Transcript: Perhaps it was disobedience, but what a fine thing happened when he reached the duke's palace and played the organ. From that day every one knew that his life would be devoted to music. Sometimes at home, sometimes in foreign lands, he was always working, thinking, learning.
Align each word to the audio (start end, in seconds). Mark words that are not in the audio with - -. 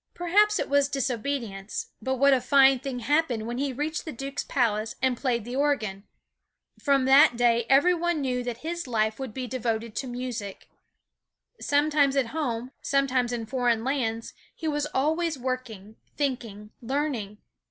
Perhaps 0.15 0.57
it 0.57 0.67
was 0.67 0.89
disobedience, 0.89 1.89
but 2.01 2.15
what 2.15 2.33
a 2.33 2.41
fine 2.41 2.79
thing 2.79 3.01
happened 3.01 3.45
when 3.45 3.59
he 3.59 3.71
reached 3.71 4.03
the 4.03 4.11
duke's 4.11 4.43
palace 4.43 4.95
and 4.99 5.15
played 5.15 5.45
the 5.45 5.55
organ. 5.55 6.05
From 6.79 7.05
that 7.05 7.37
day 7.37 7.67
every 7.69 7.93
one 7.93 8.19
knew 8.19 8.43
that 8.43 8.65
his 8.65 8.87
life 8.87 9.19
would 9.19 9.31
be 9.31 9.45
devoted 9.45 9.95
to 9.97 10.07
music. 10.07 10.67
Sometimes 11.59 12.15
at 12.15 12.29
home, 12.33 12.71
sometimes 12.81 13.31
in 13.31 13.45
foreign 13.45 13.83
lands, 13.83 14.33
he 14.55 14.67
was 14.67 14.87
always 14.87 15.37
working, 15.37 15.97
thinking, 16.17 16.71
learning. 16.81 17.37